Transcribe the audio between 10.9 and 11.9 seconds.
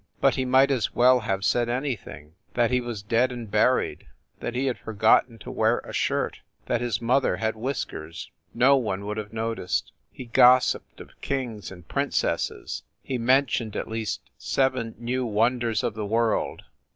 of kings and